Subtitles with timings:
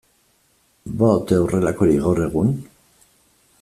[1.01, 2.53] Ba ote horrelakorik gaur egun?